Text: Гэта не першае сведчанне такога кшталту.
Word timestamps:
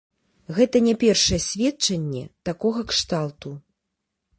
Гэта 0.59 0.81
не 0.87 0.95
першае 1.03 1.39
сведчанне 1.49 2.23
такога 2.51 2.79
кшталту. 2.95 3.59